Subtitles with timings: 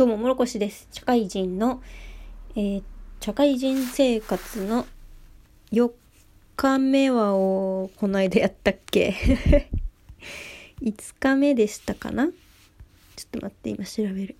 [0.00, 0.88] どうも、もろこしです。
[0.92, 1.82] 社会人の、
[2.56, 2.82] えー、
[3.20, 4.86] 社会人生活の
[5.72, 5.92] 4
[6.56, 9.14] 日目はを、この間やったっけ
[10.80, 12.28] ?5 日目でしたかな？
[12.28, 12.32] ちょっ
[13.30, 14.36] と待って、今調べる。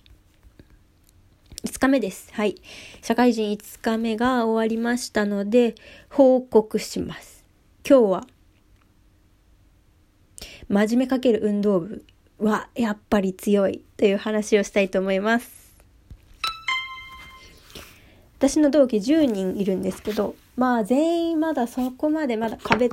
[1.64, 2.32] 5日目です。
[2.32, 2.54] はい。
[3.02, 5.74] 社会人5日目が終わりましたので、
[6.08, 7.44] 報告します。
[7.86, 8.26] 今日は、
[10.70, 12.02] 真面目かける運動部
[12.40, 15.59] はやっぱり強いという話をしたいと思います。
[18.40, 22.88] 私の同期10人いるんですけど、まあ全員まだそこまでまだ壁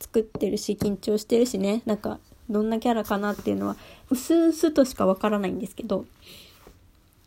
[0.00, 3.76] 作ってるし緊張してるしね、なんかどんなキャラかなっていうのは
[4.08, 6.06] うすうすとしかわからないんですけど、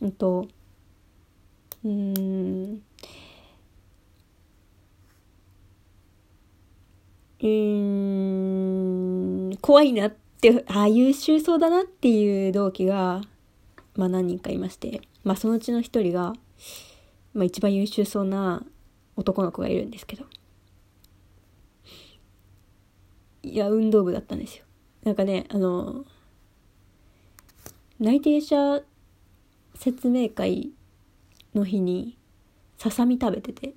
[0.00, 0.48] うんと、
[1.84, 2.82] うーん、
[7.42, 7.46] う
[9.54, 13.22] ん、怖いなっで、ああ、優秀そうだなっていう同期が、
[13.94, 16.32] まあ何人かいまして、まあそのうちの一人が、
[17.34, 18.64] まあ一番優秀そうな
[19.16, 20.26] 男の子がいるんですけど、
[23.42, 24.64] いや、運動部だったんですよ。
[25.04, 26.04] なんかね、あの、
[27.98, 28.82] 内定者
[29.74, 30.70] 説明会
[31.54, 32.16] の日に、
[32.78, 33.74] ささみ食べてて、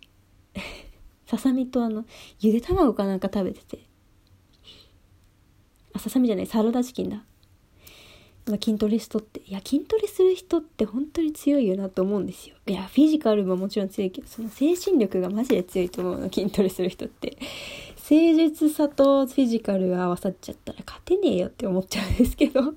[1.26, 2.06] ささみとあの、
[2.40, 3.88] ゆで卵かなんか食べてて、
[5.94, 7.26] あ、ささみじゃない、サラダチキンだ。
[8.48, 9.42] まあ、筋トレしとって。
[9.42, 12.56] いや、筋トレする人って本当に強いよなと思うんですよ。
[12.68, 17.38] いや、フィジカルももちろん強いけど、その精神力がマジで強いと思うの、筋トレする人って。
[18.08, 22.76] 誠実さとフィジカルが合わさっちゃったら勝てねえよって思っちゃうんですけど。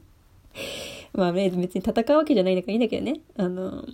[1.13, 3.21] まあ、別に戦うわけじゃないんだからいいんだけどね。
[3.37, 3.85] あの、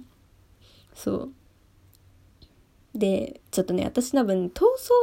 [0.94, 1.32] そう。
[2.94, 4.62] で、ちょっとね、私多分、闘争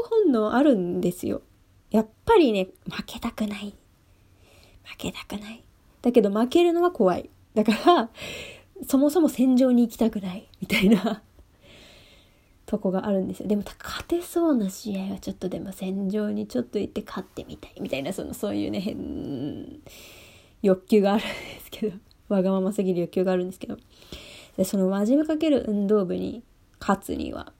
[0.09, 1.41] 本能あるんですよ。
[1.89, 3.73] やっぱりね、負けたくない。
[4.83, 5.63] 負けたくない。
[6.01, 7.29] だけど負けるのは怖い。
[7.53, 8.09] だから、
[8.87, 10.47] そもそも戦場に行きたくない。
[10.59, 11.21] みたいな
[12.65, 13.47] とこがあるんですよ。
[13.47, 17.75] でも勝てそうな試合はちょっとでも戦場にちょっと行って勝ってみたい。
[17.81, 19.81] みたいな、その、そういうね、変、
[20.61, 21.97] 欲求があるんですけど。
[22.29, 23.77] わがまますぎる欲求があるんですけど。
[24.55, 26.43] で、その真面目かける運動部に
[26.79, 27.51] 勝つには、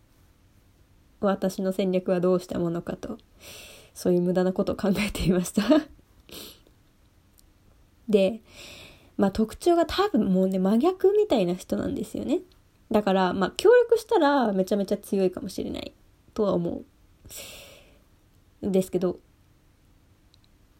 [1.19, 3.18] 私の戦略はどうしたものかと、
[3.94, 5.63] そういう無駄なことを考えていました
[8.11, 8.41] で、
[9.17, 12.41] まあ特徴が多分もうね、真逆みたいな人なんですよね。
[12.91, 15.94] だから、まあ協力したらめちゃめちゃ強いかもしれない
[16.33, 16.85] とは思う。
[18.61, 19.19] ですけど、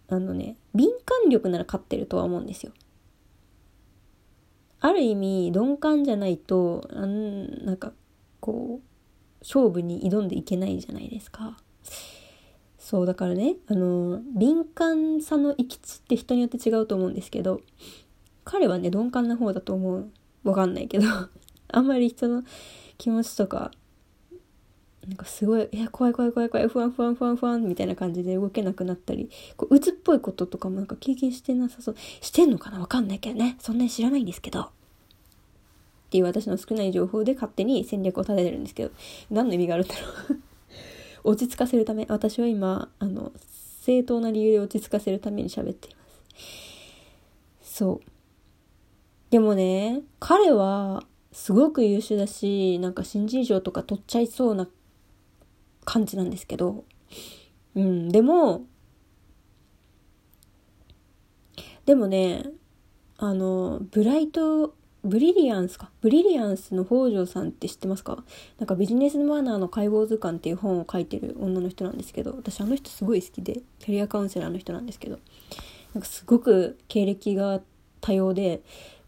[0.07, 2.73] あのね、敏感力なら勝ってるとは思うんですよ。
[4.81, 7.93] ある意味、鈍感じゃないと、あんなんか、
[8.39, 8.91] こう、
[9.41, 11.57] 勝負に挑んでいけないじゃないですか。
[12.91, 17.62] そうだからねあの敏感さの行き地って人によって違うと思うんですけど
[18.44, 20.09] 彼はね鈍感な方だと思う
[20.44, 21.07] わかんないけど
[21.72, 22.44] あんまり人の
[22.97, 23.72] 気持ちとか
[25.07, 31.96] なんかすごい、え、怖い怖い怖い怖い、不安不安不安不安みたいな感じで動けなくなったり、こう、鬱っぽいこととかもなんか経験してなさそう。
[32.22, 33.56] してんのかなわかんないけどね。
[33.59, 34.62] そんなに知らないんですけど。
[34.62, 34.68] っ
[36.12, 38.91] ていう私の少ない情報で勝手に戦略を立ててるんですけど、
[39.31, 40.50] 何の意味があるんだろう
[41.23, 43.31] 落ち着かせるため、私は今、あの、
[43.81, 47.79] 正当な理由で落ち着かせるために喋っています。
[47.79, 48.11] そう。
[49.29, 54.67] でもね、彼は、すごく優秀だし、なんか新人賞とか取っちゃいそうな
[55.85, 56.83] 感じなんですけど、
[57.75, 58.65] うん、でも、
[61.85, 62.43] でもね、
[63.17, 65.89] あの、ブライトブリリアンスか。
[66.01, 68.23] ブリリアンスの北条さんって知ってますか？
[68.59, 75.19] なんかビジネスマナーの解剖図鑑っていう本を書いてる女の人なんですけど、私あの人すごい好きで、キャリアカウンセラーの人なんですけど、
[75.94, 77.61] なんかすごく経歴が
[78.00, 78.61] 多様で、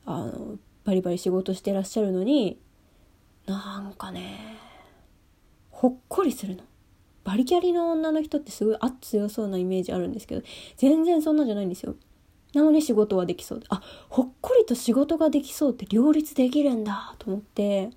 [0.06, 2.58] あの、バリバリ仕事してらっしゃるのに、
[3.46, 4.58] なんかね、
[5.70, 6.64] ほっこりするの。
[7.24, 10.42] バリキャリの女の人ってすごい圧強そうなイメージあるんですけど、
[10.76, 11.96] 全然そんなんじゃないんですよ。
[12.53, 13.62] なのに仕事はできそう。
[13.69, 17.16] あほっこりと仕事ができそうって両立できるんだ。
[17.20, 17.90] と思って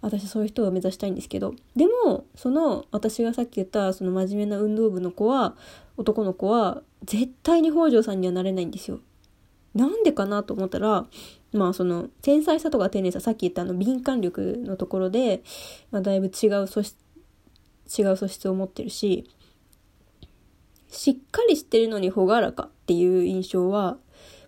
[0.00, 1.54] 私そういう人を目指したいんですけど。
[1.76, 5.54] でもその私がさっき言ったその真面目な運動部の子は
[5.96, 9.00] 男の子は絶対に北条さんにはなれないんですよ。
[9.74, 11.06] なんでかなと思ったら
[11.52, 15.42] まあその繊細さとか丁寧ささっき言ったあの敏感力のところで、
[15.90, 16.96] まあ、だいぶ違う素質
[17.98, 19.28] 違う素質を持ってるし
[20.88, 22.68] しっかりしてるのに朗らか。
[22.90, 23.98] っていう印象は、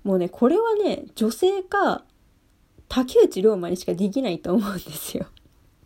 [0.02, 2.02] もうね、これはね、女性か、
[2.88, 5.26] 竹内涼真にしかできないと思うんですよ。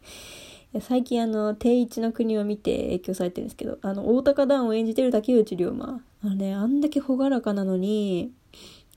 [0.80, 6.02] 最近あの、定一の国を見て影響されてるんですけど、あの、大高段を演じてる竹内涼真。
[6.22, 8.32] あのね、あんだけ朗らかなのに、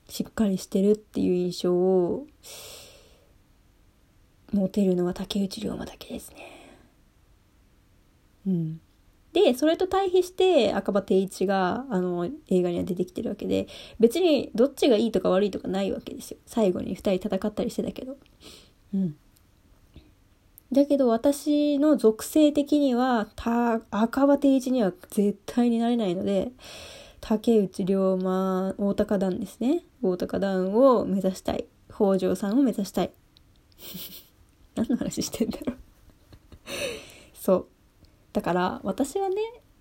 [0.08, 2.26] しっかりしてるっていう印象を、
[4.54, 6.36] モテるのは竹内涼真だけですね
[8.46, 8.80] うん
[9.32, 13.68] でそれと対比して赤羽定一があの映画には出てきてるわけで
[14.00, 16.38] 別にどっちがいいとか悪いとかないわけですよ。
[16.46, 18.16] 最後に2人戦ったりしてたけど。
[18.94, 19.16] うん。
[20.72, 26.52] だけど私の属性的にはた赤羽定一には絶対になれないので
[27.20, 29.84] 竹内涼真大高段ですね。
[30.02, 31.66] 大高段を目指したい。
[31.88, 33.10] 北条さんを目指したい。
[34.74, 35.76] 何の話してんだろう。
[37.34, 37.66] そう。
[38.32, 39.36] だから私はね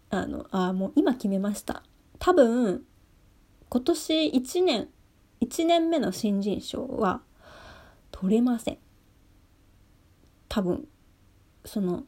[0.09, 1.83] あのあもう今決めました。
[2.17, 2.83] 多分
[3.69, 4.87] 今年1年
[5.41, 7.21] 1年目の新人賞は
[8.11, 8.77] 取れません。
[10.47, 10.87] 多分
[11.65, 12.03] その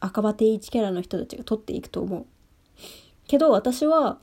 [0.00, 2.26] 赤羽定一キャラの人たちが取っていくと思う。
[3.26, 4.18] けど私は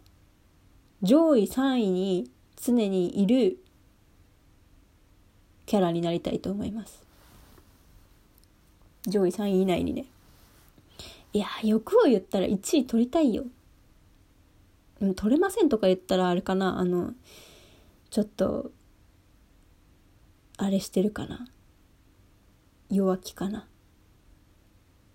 [1.02, 3.58] 上位3位に常にいる
[5.66, 7.04] キャラになりたいと思います。
[9.08, 10.06] 上位3位以内にね。
[11.36, 13.44] いや欲を言ったら1位取りたいよ。
[15.02, 16.80] でも取れませんとか言ったらあれかな。
[16.80, 17.12] あの
[18.10, 18.72] ちょっと
[20.58, 21.46] あれしてるかな。
[22.90, 23.68] 弱気かな。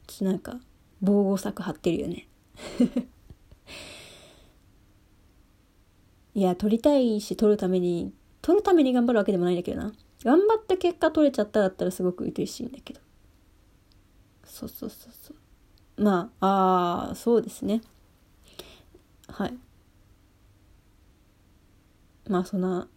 [0.07, 0.61] ちょっとなんか
[1.01, 2.29] 防護策張ってるよね。
[6.35, 8.13] いや取りたいし取るために
[8.43, 9.95] 取るために頑張るわけでもないんだけどな。
[10.23, 13.01] 頑張った結果取れちゃっただったらすごく嬉しいんだけど。
[14.45, 15.40] そうそうそうそう。
[16.01, 17.83] まあ、ああ、そうですね。
[19.29, 19.55] はい。
[22.27, 22.89] まあ、そんな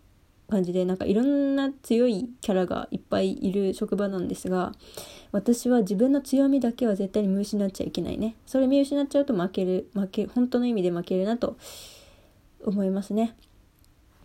[0.50, 4.72] 感じで、なんかいろんな強いキャラがいっぱいいる職場なんですが、
[5.34, 8.36] 私は自分の強みだけは絶対に見失っちゃいけないね。
[8.46, 11.58] それ見失っちゃうと負ける、負け、本当の意味で負けるなと
[12.64, 13.36] 思いますね。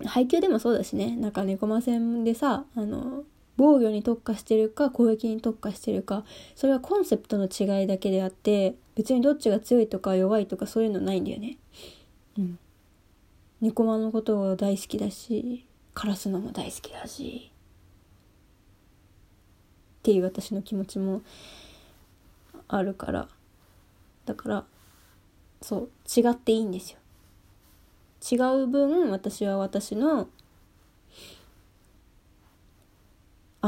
[0.05, 3.25] 配給でもそうだしね、なんか猫間戦でさ、あの、
[3.59, 6.25] 防御に特化してるか攻撃に特化してるか
[6.55, 11.59] それはコンセプトの違いだけであって別にどっちが強いとか弱いとかそういうのないんだよね。
[12.39, 12.59] うん。
[13.61, 17.51] 猫マのことが大好きだしカラスのも大好きだし
[19.99, 21.23] っていう私の気持ちも
[22.69, 23.29] あるから。
[24.25, 24.65] だから
[25.63, 26.99] そう違っていいんですよ。
[28.31, 30.29] 違う分私は私の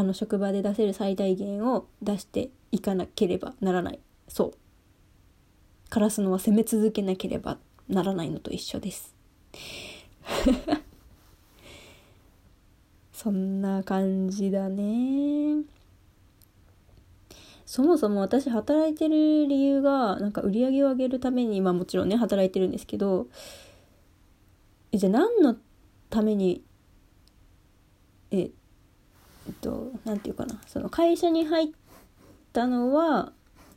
[0.00, 4.00] あの職場で出せる最大限を出していかなければならない。
[4.28, 4.52] そう。
[5.90, 7.58] カラスのは攻め続けなければ
[7.88, 9.14] ならないのと一緒です。
[13.12, 15.64] そんな感じだね。
[17.66, 23.28] そもそも私働いてる理由がなんか売り上げを上げるためにまあもちろんね働いてるんですけど
[24.92, 25.56] じゃあ何の
[26.08, 26.64] ために
[28.32, 28.50] え
[29.50, 30.60] えっと何て言うかな。
[30.68, 31.68] その会社に入っ
[32.52, 33.32] たのは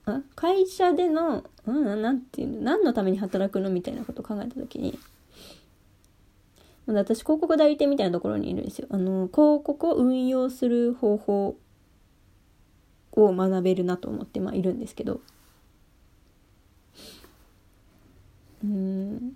[0.06, 5.00] あ会社での何て言うの何のために働くのみたいなことを考えた時に
[6.86, 8.88] 私広告代理店みたいなところにいるんですよ。
[8.92, 11.56] あの広告を運用する方法
[13.14, 15.22] を学べるなと思って、まあ、いるんですけど。
[18.64, 19.36] うん。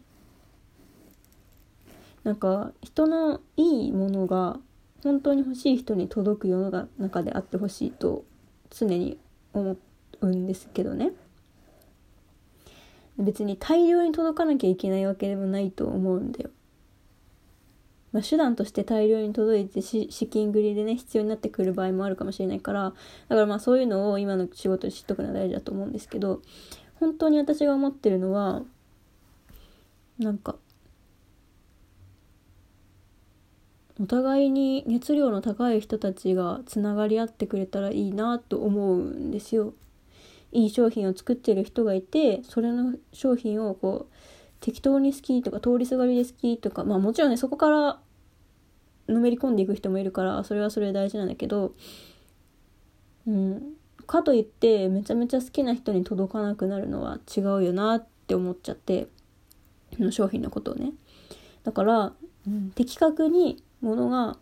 [2.23, 4.59] なんか人のいいものが
[5.03, 8.25] 本当に欲しい人に届く世の中であってほしいと
[8.69, 9.17] 常に
[9.53, 9.77] 思
[10.21, 11.11] うんですけどね
[13.17, 16.51] 別に大量に届かなきゃいけないわけでもないと思うんだよ。
[18.13, 22.93] まあ、手段として大量に届いて資金繰りでね必要になってくる場合もあるかもしれないから
[23.27, 26.41] だからまあそういうのを今の仕事で知っとくのは大事だと思うんですけど
[26.95, 28.63] 本当に私が思ってるのは
[30.19, 30.55] なんか
[33.99, 39.73] お互いに熱量の高い人たちがつながり合ってくれたらいいなと思うんですよ。
[40.51, 44.13] いい商品を作ってる人がいてそれの商品をこう
[44.59, 47.99] 適当に好きとか通りすがりで好きとかまあもちろんねそこから
[49.09, 51.73] のめり込んでいく人もいるからそれはそれで大事なんだけど
[53.27, 53.73] うん
[54.05, 59.07] かといってめちゃめちゃ好きな人に届かなくなるのは違うよなって思っちゃって
[59.99, 60.93] の商品のことをね
[61.63, 62.13] だから、
[62.47, 64.37] うん、的確にものが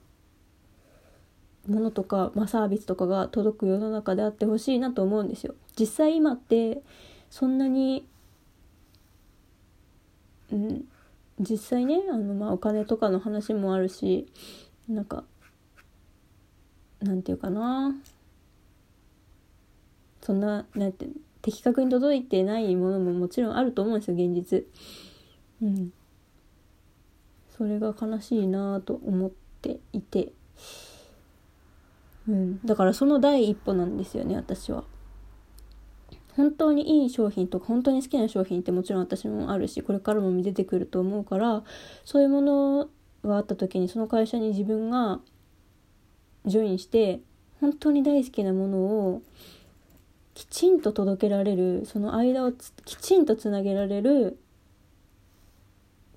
[1.68, 5.56] ものとか、まあ、サービスとかが届く世の中であってほしいなと思うんですよ。
[5.80, 6.82] 実際今って
[7.30, 8.08] そんなに、
[10.52, 10.86] うん、
[11.40, 14.28] 実際ねあの、まあ、お金とかの話もあるし
[14.88, 15.24] なんか
[17.02, 17.96] なんていうかな
[20.22, 21.08] そんななんて
[21.42, 24.66] 的確に届いてないものももちろんあると思うんですよ現実。
[25.62, 25.94] うん、
[27.58, 29.32] それが悲しいなと思っ
[29.62, 30.32] ていて。
[32.28, 34.84] うん、だからその第一歩なんですよね私は。
[36.36, 41.64] 本当にいい商品とか本当に好きな商品ってもちろん私もあるしこれからも出てくると思うから
[42.04, 42.90] そういうもの
[43.24, 45.22] があった時にその会社に自分が
[46.46, 47.22] ジョインして
[47.62, 49.22] 本当に大好きなものを
[50.34, 54.38] きちんと届けられるその間をきちんとつなげられる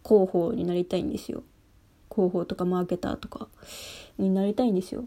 [0.06, 1.42] 広報になりたいんですよ。
[2.10, 3.48] 広報とかマーケターとか
[4.18, 5.04] になりたいんですよ。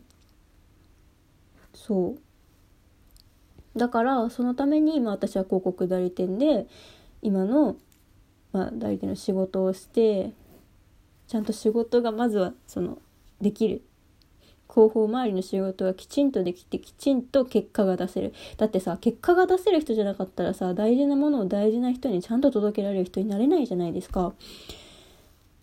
[1.73, 2.15] そ
[3.75, 3.79] う。
[3.79, 6.67] だからそのために今私は広告代理店で
[7.21, 7.77] 今の、
[8.51, 10.33] まあ、代理店の仕事をして
[11.27, 13.01] ちゃんと仕事がまずはその
[13.39, 13.83] できる。
[14.73, 18.33] 広報周りの仕事がきちんとできてきちんと結果が出せる。
[18.57, 24.33] だってさ結果が出せる人じゃなかったらさ大事なものを大事な人にちゃんと届けられる人になれないじゃないですか。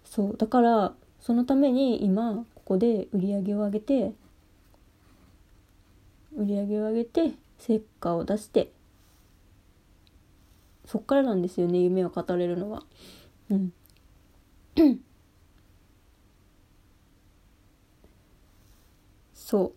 [0.04, 4.12] そうだからそのために今ここで売り上げを上げて
[6.36, 8.70] 売り上げを上げて成果を出して
[10.86, 12.82] そっからなんですよね夢を語れるのは。
[13.50, 13.72] うん。
[19.48, 19.72] そ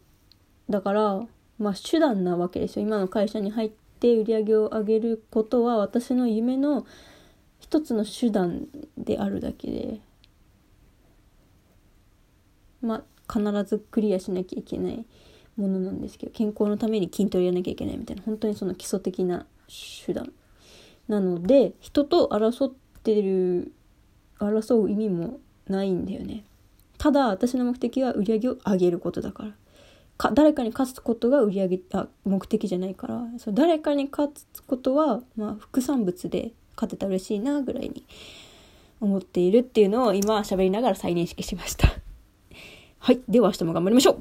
[0.68, 0.72] う。
[0.72, 1.25] だから
[1.58, 2.86] まあ手段なわけですよ。
[2.86, 6.86] 今の会社に入って売り上げを上げることは私の夢の
[7.62, 10.01] 一つの手段であるだけで。
[12.82, 15.06] まあ必ずクリアしなきゃいけない
[15.56, 18.24] ものなんですけど健康のために筋トレやらなきゃいけないみたいな。
[18.24, 19.46] 本当にその基礎的な
[20.06, 20.34] 手段
[21.08, 22.74] なので人と争っ
[23.04, 23.72] てる
[24.38, 26.44] 争う意味もないんだよね。
[27.01, 29.51] ただ私の目的は売り上げを上げることだから。
[30.17, 33.24] か誰かに勝つことが売り上げあ目的じゃないから。
[33.39, 38.05] そ誰かに勝つことは、まあ、副産物で勝てたら嬉しいなぐらいに
[39.00, 41.88] 思っているっていうのを今喋りながら再認識しました。
[43.00, 43.22] はい。
[43.27, 44.20] では明日も頑張りましょう。